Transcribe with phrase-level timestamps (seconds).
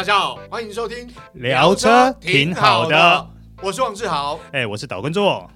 [0.00, 3.30] 大家好，欢迎收听聊车挺好的，
[3.62, 5.50] 我是王志豪，哎，我是岛根座。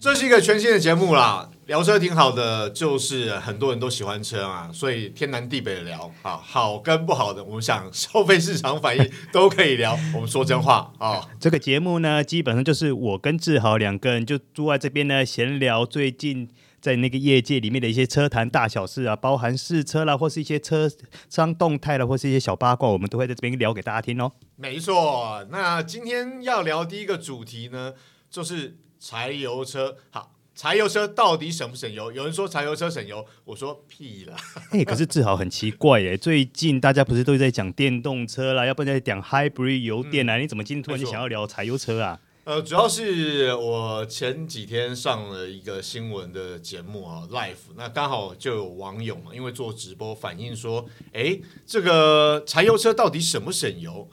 [0.00, 11.20] 这是一个全新的节目啦，聊车挺好的，就是很多人都喜欢车啊，所以天南地北的聊啊，好跟不好的，我们想消费市场反应都可以聊， 我们说真话啊。
[11.38, 16.48] 这个节目呢，基本上就是我跟志豪两个人就住在这边呢，闲聊最近。
[16.84, 20.86] 在那个业界里面的一些车坛大小事啊，包含试车啦，或是一些车
[21.30, 24.30] 商动态啦，或是一些小八卦，我们都会在这边聊给大家听哦。
[24.56, 27.94] 没错，那今天要聊第一个主题呢，
[28.28, 29.96] 就是柴油车。
[30.10, 32.12] 好，柴油车到底省不省油？
[32.12, 34.36] 有人说柴油车省油，我说屁啦。
[34.72, 40.36] 哎，可是志豪很奇怪耶，最近大家不是都在讲电动车啦，要不然在讲 hybrid 油电啊？
[40.36, 42.20] 嗯、你怎么今天突然就想要聊柴油车啊？
[42.44, 54.06] 呃，主要是我前几天上了一个新闻的节目啊，Life，那刚好就有网友嘛，因为做直播反映说，哎，这个柴油车到底省不省油？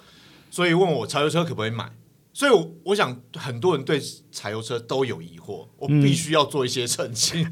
[0.49, 1.91] 所以问我柴油车可不可以买？
[2.31, 7.45] 所以我，我想很多人对柴油车都有疑惑，我必须要做一些澄清。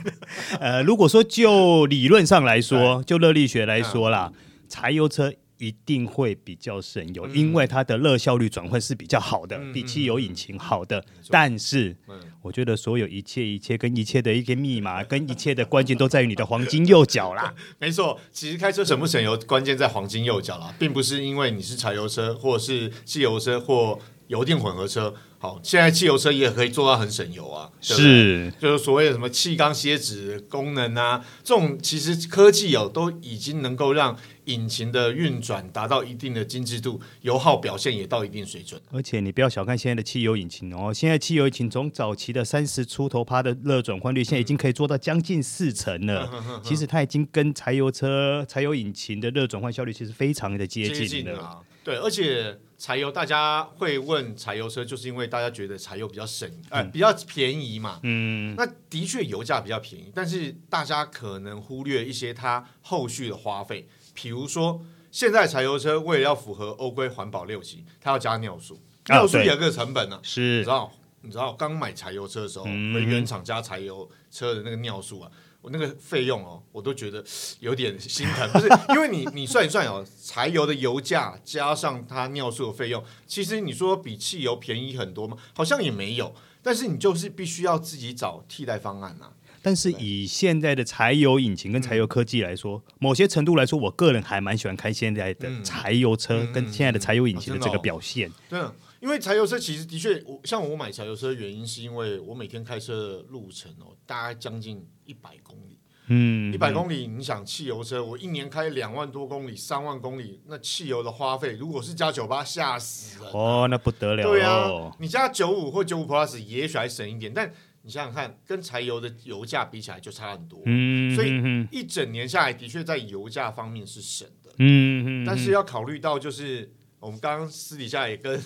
[0.51, 5.33] 嗯、 呃，如果说就理论上来说，就热力学来说啦，嗯、柴油车。
[5.59, 10.99] 一定会比较省油，因为它的热效率转换是比较好的，嗯、比汽油引擎好的。
[10.99, 17.53] 嗯、但是，嗯、我觉得所有一切一切跟一切的一个密码， 跟一切的关键都在于你的黄金右脚啦。
[17.77, 25.13] 没错，其实开车省不省油，关键在黄金右脚啦，并不是因为你是柴油车，或者是汽油车，或油电混合车。
[25.41, 38.81] 好，现在汽油车也可以做到很省油啊，是，就是所谓的什么气缸歇止功能啊，这种其实科技有都已经能够让引擎的运转达到一定的精致度，油耗表现也到一定水准。
[38.91, 46.29] 而且你不要小看现在的汽油引擎哦，现在汽油引擎从早期的三十出头趴的热转换率，现在已经可以做到将近四成了。
[46.33, 51.33] 嗯、 其实它已经跟柴油车、柴油引擎的热转换效率其实非常的接近了。
[51.33, 52.59] 近啊、对，而且。
[52.79, 57.99] 柴油，大家会问柴油车，就是因为大家觉得柴油比较省，呃，比较便宜嘛。
[58.03, 64.81] 嗯，那的确油价比较便宜，但是大家可能忽略一些它后续的花费，比如说
[65.11, 70.21] 现在柴油车为了要符合欧规环保六级，它要加尿素，尿素有个成本呢、啊。
[70.23, 70.91] 是，你知道？
[71.21, 75.29] 你知道刚买柴油车的时候，嗯、原厂加柴油车的那个尿素啊。
[75.61, 77.23] 我那个费用哦，我都觉得
[77.59, 85.37] 有点心疼，不是 因为你你算一算哦，柴油的油价加上它尿素的费用，其实你说比汽油便宜很多吗？
[85.53, 86.33] 好像也没有，
[86.63, 89.33] 但是你就是必须要自己找替代方案啊。
[89.61, 98.31] 但是以现在的柴油引擎跟柴油科技来说，嗯、某些程度来说，我个人还蛮喜欢开现在的柴油车跟现在的柴油引擎的这个表现。
[98.47, 104.87] 对啊，因为柴油车其实的确，我像我买柴油车的原因是因为我每天开车的路程哦，大概将近。
[105.09, 105.79] 一百公里，
[106.09, 121.31] 嗯，一百公里，你想汽油车，我一年开两万多公里，三万公里，那汽油的花费，如果是加九八，吓死了哦，那不得了，对啊，你加九五或九五 Plus 也许还省一点，但你想想看，跟柴油的油价比起来就差很多，嗯，所以
[121.71, 128.41] 一整年下来的确在油价方面是省的，嗯嗯，但是要考虑到就是我们刚刚私底下也跟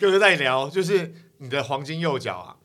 [0.00, 2.56] 哥 哥在聊，就是你的黄金右脚啊。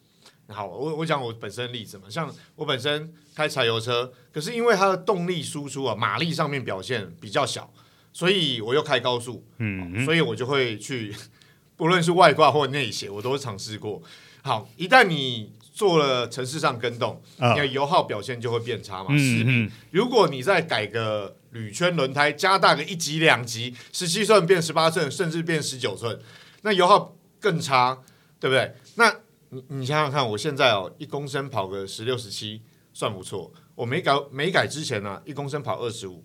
[0.52, 7.72] 好，我我讲我本身的例子嘛，像我本身开柴油车，可是因为它的动力输出啊，马力上面表现比较小，
[8.12, 11.14] 所以我又开高速，嗯，嗯，所以我就会去，
[11.78, 14.02] 不论是外挂或内斜，我都尝试过。
[14.42, 19.17] 好，一旦你做了城市上跟动，你的油耗表现就会变差嘛。
[19.17, 26.19] 是、嗯嗯，如果你再改个铝圈轮胎，加大个一级两级，十七寸变十八寸，甚至变十九寸，
[26.63, 27.97] 那油耗更差，
[28.41, 28.75] 对不对？
[28.95, 29.16] 那
[29.51, 32.61] 你你想想看，我现在哦，一公升跑个十六十七
[32.91, 33.50] 算不错。
[33.75, 36.22] 我没改没改之前呢、啊，一公升跑二十五。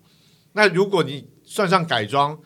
[0.51, 2.37] 那如果你算上改装，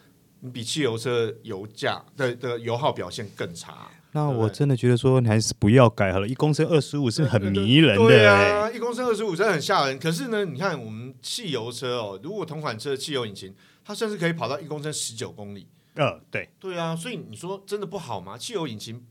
[0.42, 3.90] 你比汽油车油价的的油耗表现更差。
[4.12, 6.28] 那我真的觉得说，你还是不要改好了。
[6.28, 8.08] 一公升二十五是很迷人的。
[8.08, 10.00] 对啊，一公升二十五真的很吓人。
[10.00, 13.54] 可是呢，你看我们汽油车哦，如果同款车汽油引擎，
[13.84, 15.68] 它甚至可以跑到一公升十九公里。
[15.96, 16.50] 呃，对。
[16.60, 18.38] 对啊，所以你说真的不好吗？
[18.38, 19.04] 汽油引擎。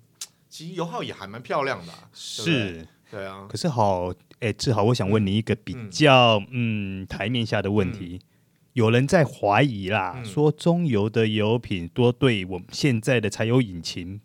[0.50, 3.46] 其实油耗也还蛮漂亮的、啊，是对，对啊。
[3.50, 4.10] 可是好，
[4.40, 8.26] 哎，志豪，我想问你一个比较嗯，嗯台面下的问题，嗯、
[8.72, 14.18] 有人在怀疑啦，嗯、说中油的油品多对我们现在的柴油引擎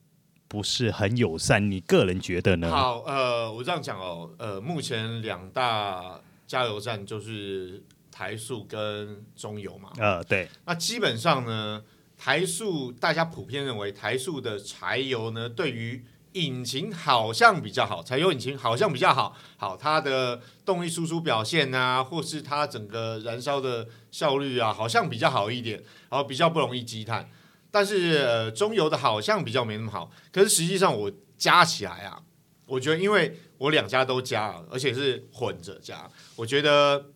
[0.53, 2.69] 不是很友善，你个人觉得呢？
[2.69, 11.83] 好，呃，我这样讲哦，呃，目前两大加油站就是台塑跟中油嘛，呃，对，那基本上呢，
[12.15, 27.27] 台塑大家普遍认为台塑的柴油呢，对于引擎好像比较好，柴油引擎好像比较好，好，它的动力输出表现啊，或是它整个燃烧的效率啊，好像比较好一点，然后比较不容易积碳。
[27.73, 30.11] 但是呃，中油的好像比较没那么好。
[30.31, 32.21] 可是实际上我加起来啊，
[32.67, 37.07] 我觉得因为我两家都加，而且是混着加，我觉得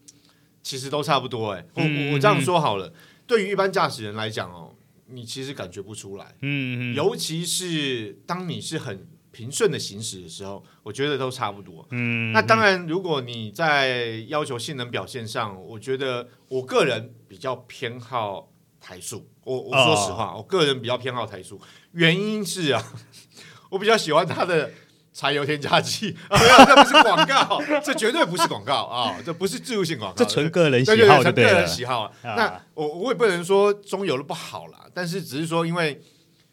[0.63, 1.51] 其实都差不多。
[1.51, 1.83] 哎，我
[2.13, 2.91] 我这样说好了，
[3.27, 4.73] 对于一般驾驶人来讲哦。
[5.09, 12.33] 你其实感觉不出来，嗯，嗯，尤其是当你是很平顺的行驶的时候，我觉得都差不多，嗯。
[12.33, 18.51] 那当然，如果你在要求性能表现上，我觉得我个人比较偏好
[18.81, 19.25] 台塑。
[19.47, 21.59] 我我说实话，哦，我个人比较偏好台塑，
[21.93, 22.83] 原因是啊，
[23.71, 24.69] 我比较喜欢它的。
[25.13, 32.01] 柴油添加剂啊，这不是广告，这绝对不是广告啊，这不是置入性广告，这纯个人喜好，纯个人喜好。
[32.01, 35.99] 啊那我我也不能说中油的不好啦，但是只是说，因为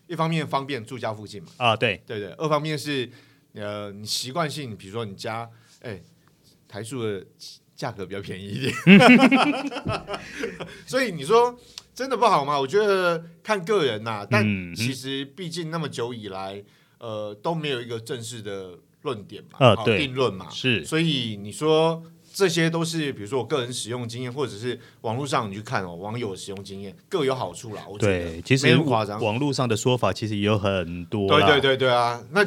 [0.06, 3.06] 一方面方便住家附近嘛，啊，对对对，二方面是
[3.52, 5.46] 呃，你习惯性，比如说你家
[5.82, 6.00] 哎，
[6.67, 7.23] 台塑的
[7.76, 8.75] 价格比较便宜一点，
[10.88, 11.55] 所以你说
[11.94, 12.58] 真的不好吗？
[12.58, 14.44] 我觉得看个人呐，但
[14.75, 16.62] 其实毕竟那么久以来。
[16.96, 18.70] 呃，都没有一个正式的
[19.02, 22.02] 论点嘛，呃、对定论嘛，是，所以你说
[22.32, 27.85] 这些都是，比如说我个人使用经验，或者是网络上你去看哦，网友使用经验各有好处啦。
[27.87, 29.23] 我觉得对，其实没那么夸张。
[29.23, 31.29] 网络上的说法其实也有很多。
[31.29, 32.43] 对对对对啊，那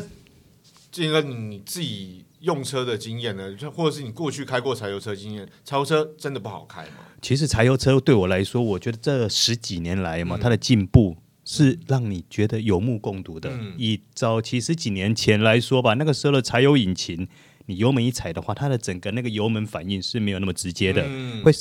[0.92, 7.06] 这个你自己用车的经验呢，就或者是你过去开过柴油车经验，柴油车真的不好开吗？
[7.22, 11.18] 其实柴油车对我来说，我觉得这十几年来嘛，嗯、它的进步。
[11.50, 13.50] 是让你觉得有目共睹的。
[13.50, 17.26] 嗯、以早期十几年前来说吧，那个时候的柴油引擎，
[17.68, 21.54] 你油门一踩的话，它的整个那个油门反应是没有那么直接的，嗯、会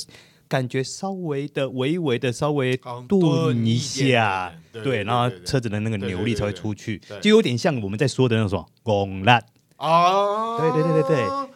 [0.49, 9.41] 感觉稍微的、微微的、稍微顿一下，对，然后车子的那个扭力才会出去，就有点像我们在说的那种“拱烂”
[9.77, 11.47] 啊，对对对对对。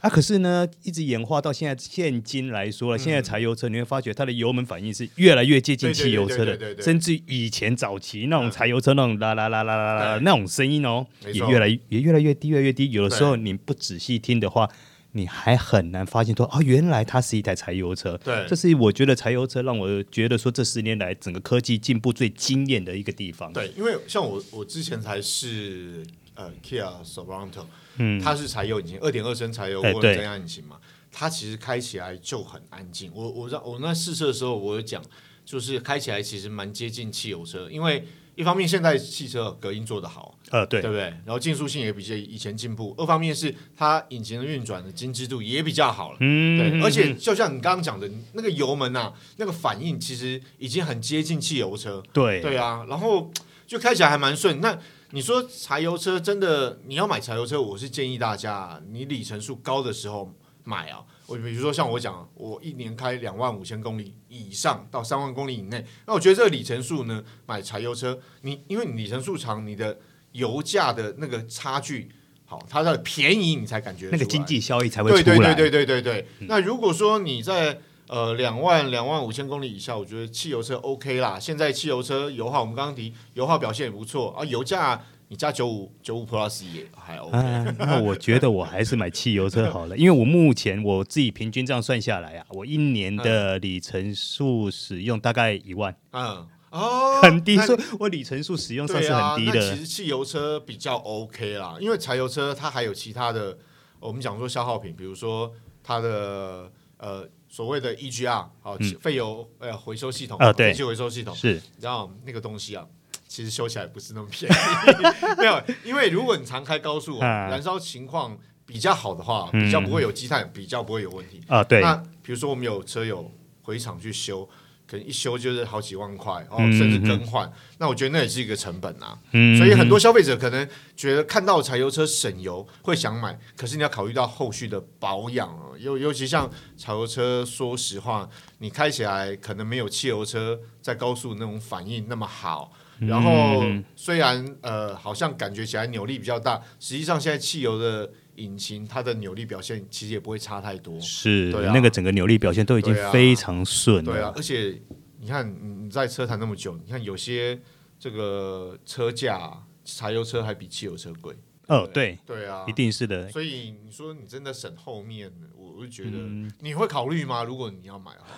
[0.00, 12.90] 啊，可是呢，一直演化到现在，现今来说了，现在柴油车你会发觉它的油门反应是越来越接近汽油车的，甚至以前早期那种柴油车那种啦啦啦啦啦啦那种声音哦，也越来也越来越低，越来越低。
[12.90, 14.68] 有的时候你不仔细听的话，
[15.12, 18.18] 你还很难发现说，啊，原来它是一台柴油车。
[18.24, 23.52] 对，这是我觉得柴油车让我觉得说这十年来整个科技进步最惊艳的一个地方。
[23.52, 26.04] 对，因为像我我之前才是
[26.42, 27.64] 呃 Kia Sorento。
[27.98, 33.10] 嗯，它是柴油引擎，二点二升柴油涡轮增压引擎嘛，欸、它其实开起来就很安静。
[33.14, 35.02] 我我在我那试车的时候，我有讲，
[35.44, 41.02] 就是开起来其实蛮接近汽油车，因为一方面现在汽车隔音做得好，呃，对，对不对？
[41.02, 42.94] 然后竞速性也比较以前进步。
[42.96, 46.82] 二方面是它引擎的运转的精致度也比较好了，嗯，对。
[46.82, 52.86] 而且就像你刚刚讲的那个油门啊，那个反应其实已经很接近汽油车，对，对啊。
[52.88, 53.30] 然后
[53.66, 54.62] 就开起来还蛮顺。
[54.62, 54.78] 那
[55.14, 61.04] 你说柴油车真的，你要买柴油车，我是建议大家，你里程数高的时候买啊。
[61.26, 69.98] 我比如说像我讲，我一年开两万五千公里以上到三万公里以内，那我觉得这个里程数呢，买柴油车，你因为你里程数长，你的
[70.32, 72.10] 油价的那个差距
[72.46, 75.22] 好，它的便宜你才感觉那个经济效益才会出来。
[75.22, 76.28] 对对对对对对对。
[76.40, 77.78] 嗯、那如果说你在
[78.12, 81.40] 呃，两万两万五千公里以下，我觉得汽油车 OK 啦。
[81.40, 84.44] 现在汽油车油耗，我们刚刚提油耗表现也不错啊。
[84.44, 87.38] 油价你加九五九五 Plus 也还 OK。
[87.38, 95.96] 啊，那我觉得我还是买汽油车好了，因为我目前我自己平均这样算下来啊，我一年的里程数使用大概一万。
[96.10, 99.58] 嗯哦， 很低，所以我里程数使用算是很低的。
[99.58, 103.56] 啊，其实汽油车比较 OK 啦，因为柴油车它还有其他的，
[103.98, 105.50] 我们讲说消耗品，比如说
[105.82, 107.26] 它的呃。
[107.52, 111.36] 所谓的 EGR 好，废油呃回收系统啊，对，废气回收系统。
[111.36, 112.86] 是，你知道那个东西啊，
[113.28, 114.54] 其实修起来不是那么便宜，
[115.36, 121.42] 没有，因为如果你常开高速，燃烧情况比较好的话，比较不会有积碳，比较不会有问题。
[121.46, 121.62] 啊。
[121.62, 123.30] 对，那比如说我们有车友
[123.60, 124.48] 回厂去修。
[124.92, 129.18] 可能一修就是好几万块哦，甚至更换，嗯、那我觉得那也是一个成本啊。
[129.32, 142.70] 嗯、所以很多消费者可能觉得看到柴油车省油会想买，可是你要考虑到后续的保养哦，尤尤其像柴油车，说实话，你开起来可能没有汽油车在高速那种反应那么好。
[142.98, 143.64] 然后
[143.96, 148.12] 虽然呃好像感觉起来扭力比较大，实际上现在汽油的。
[148.36, 154.12] 引擎它的扭力表现其实也不会差太多，是，对啊，那个整个扭力表现都已经非常顺了。
[154.12, 154.80] 对啊，而且
[155.20, 157.60] 你看你在车坛那么久，你看有些
[157.98, 161.34] 这个车价，柴油车还比汽油车贵。
[161.68, 163.28] 哦，对，对啊，一定是的。
[163.30, 166.18] 所以你说你真的省后面，我就觉得
[166.60, 167.44] 你会考虑吗？
[167.44, 168.28] 如果你要买的话，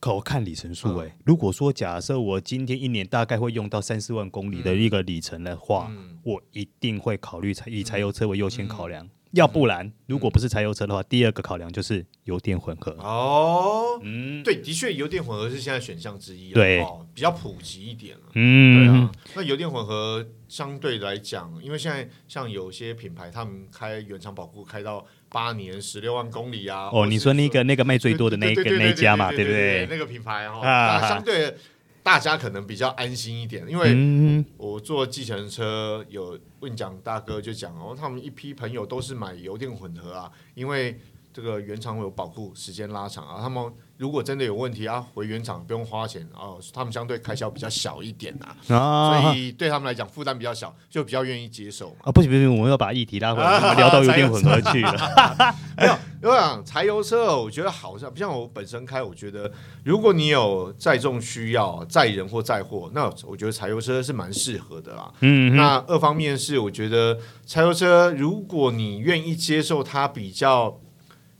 [0.00, 5.90] 可我看里程数哎，如果说假设我今天一年大概会用到三四万公里的一个里程的话，
[6.24, 9.08] 我一定会考虑以柴油车为优先考量。
[9.32, 12.92] 要不然，如果不是柴油车的话，第二个考量就是油电混合。
[12.92, 16.82] 哦，嗯，对，的确，油电混合是现在选项之一，对，
[17.12, 18.22] 比较普及一点了。
[18.34, 19.12] 嗯，对啊。
[19.34, 26.88] 那油电混合相对来讲，因为现在像有些品牌，他们开原厂保固开到八年十六万公里啊。
[26.92, 29.86] 哦，你说那个那个卖最多的那个那家嘛，对不对？
[29.90, 31.54] 那个品牌哈，相对。
[32.08, 40.98] 大家可能比较安心一点，因为我坐计程车有问讲大哥就讲哦，他们一批朋友都是买油电混合啊，因为
[41.34, 43.70] 这个原厂有保护时间拉长啊，他们。
[43.98, 52.12] 如果真的有问题啊，回原厂不用花钱哦，他们相对开销比较小一点呐，啊、所以对他们来讲负担比较小，就比较愿意接受啊。
[52.12, 55.54] 不行不行，我们要把议题拉回来， 啊、聊到油电混合去了。
[55.76, 59.50] 没有， 因为讲柴油车，我觉得好像不像我本身开，我觉得
[59.84, 65.12] 如果你有载重需要，载人或载货，那我觉得柴油车是蛮适合的啦。
[65.20, 70.80] 嗯，那二方面是我觉得柴油车，如果你愿意接受它比较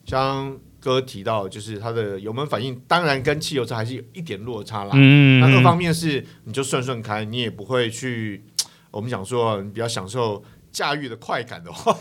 [0.05, 0.59] 像。
[0.81, 4.93] 哥提到，就是它的油门反应，当然跟汽油车还是有一点落差啦。
[4.95, 8.45] 嗯，那二方面是，你就顺顺开，你也不会去。
[8.93, 10.41] 我们讲说，你比较享受
[10.79, 11.93] 驾驭的快感的话，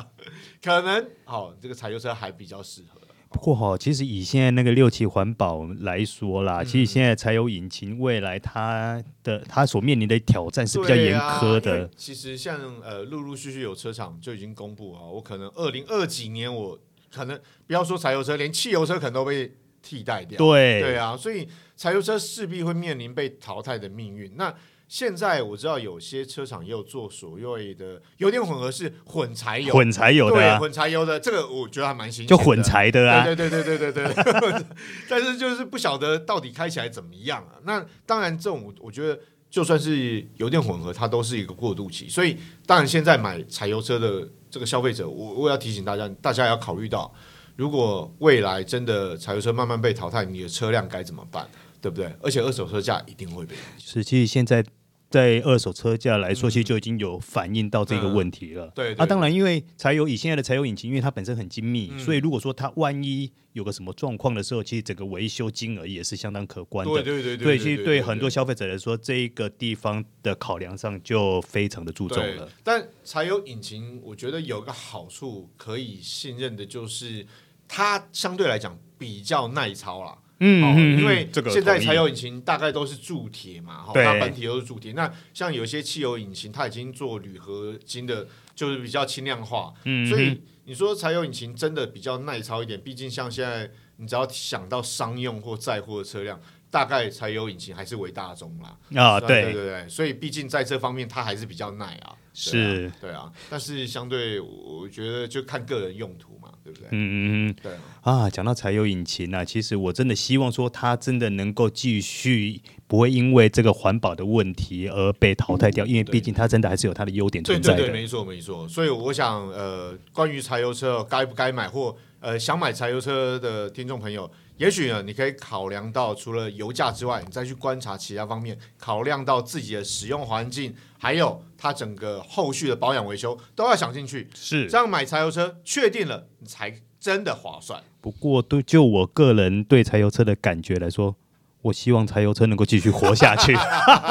[0.64, 2.98] 可能好，这个柴油车还比较适合。
[3.28, 11.84] 不过哈，其实以现在那个六期环保来说啦，嗯、其实现在柴油引擎未来它的它所面临的挑战是比较严苛的。
[11.84, 16.78] 啊、其实像呃，陆陆续续有车厂就已经公布啊，我可能二零二几年我。
[17.14, 20.38] 可能不要说柴油车，连汽油车可能都被替代掉。
[20.38, 21.46] 对对啊，所以
[21.76, 24.34] 柴油车势必会面临被淘汰的命运。
[24.34, 24.54] 那
[24.92, 34.66] 现在我知道有些车厂也有做所谓的油电混合是混柴油，混柴油的、啊，对，混柴油的这个我觉得还蛮新鲜，就混柴的啊，对对对对对对对。
[35.08, 37.56] 但是就是不晓得到底开起来怎么样啊？
[37.64, 39.18] 那当然，这种我觉得
[39.48, 42.06] 就算是油电混合，它都是一个过渡期。
[42.10, 44.28] 所以当然现在买柴油车的。
[44.52, 47.10] 这个消费者，我我要提醒大家，大家要考虑到，
[47.56, 51.48] 如果未来真的 柴油车慢慢被淘汰，你的车辆该怎么办，
[51.80, 52.14] 对不对？
[52.20, 53.56] 而且二手车价一定会被。
[53.78, 54.62] 实际现在
[55.12, 58.66] 在二手车价来说，其实就已经有反映到这个问题了。
[58.66, 63.30] 嗯、对，对，啊，当然，因为柴油以现在的柴油引擎，因为它本身很精密，嗯、所以如果说它万一。
[63.52, 66.94] 有个什么状况的时候，其实整个维修金额也是相当可观的。
[66.94, 72.48] 对对对对，其实对很多消费者来说，这一个地方的考量上就非常的注重了。
[72.64, 77.26] 但柴油引擎，我觉得有个好处可以信任的就是，
[77.68, 80.16] 它相对来讲比较耐操啦。
[80.44, 84.92] 嗯，因为现在柴油引擎大概都是铸铁嘛，哈，它本体都是铸铁。
[84.92, 89.72] 那像有些汽油引擎，它已经做铝合金的，就是比较轻量化。
[89.84, 90.42] 嗯，所以。
[90.64, 98.78] 你说柴油引擎真的比较耐操一点，毕竟像现在你只要想到商用或载货的车辆，大概柴油引擎还是为大宗啦。
[98.94, 102.14] 啊，对对对对，所以毕竟在这方面它还是比较耐啊。
[102.32, 106.41] 是，对啊，但是相对我觉得就看个人用途嘛，
[106.72, 106.88] 对不对？
[106.90, 108.28] 嗯嗯嗯，对啊。
[108.30, 112.60] 讲到柴油引擎啊，其实我真的希望说它真的能够继续。
[112.88, 117.78] 不会因为这个环保的问题而被淘汰掉，因为毕竟它真的还是有它的优点存在的。
[117.78, 118.68] 对对对，没错没错。
[118.68, 124.30] 所以我想，呃，关于柴油车该不该买或呃想买柴油车的听众朋友，
[124.62, 134.30] 也许呢，你可以考量到除了油价之外，你再去观察其他方面，考量到自己的使用环境，还有它整个后续的保养维修都要想进去。
[134.36, 137.82] 是这样买柴油车，确定了你才真的划算。
[138.00, 141.16] 不过，对就我个人对柴油车的感觉来说。
[141.62, 143.54] 我希望柴油车能够继续活下去。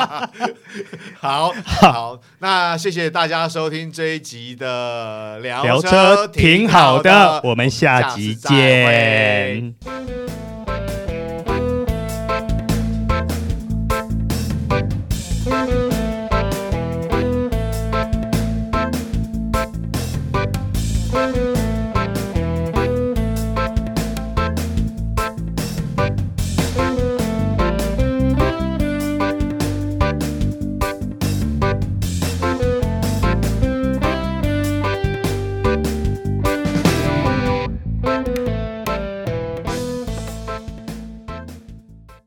[1.20, 9.76] 好好，那谢谢大家收听这一集的聊车，聊车挺好的，我们下集见。